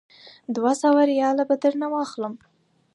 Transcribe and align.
دوه 0.55 0.73
سوه 0.81 1.01
ریاله 1.11 1.43
به 1.49 1.55
درنه 1.61 1.87
واخلم. 1.93 2.33